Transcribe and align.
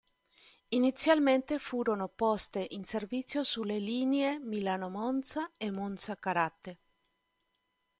Inizialmente 0.69 1.59
furono 1.59 2.07
poste 2.07 2.65
in 2.71 2.83
servizio 2.85 3.43
sulle 3.43 3.77
linee 3.77 4.39
Milano-Monza 4.39 5.51
e 5.57 5.69
Monza-Carate. 5.69 6.79